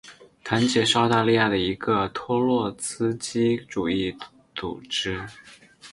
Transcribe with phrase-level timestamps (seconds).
[0.43, 4.17] 团结是澳大利亚的一个托洛茨基主义
[4.55, 5.21] 组织。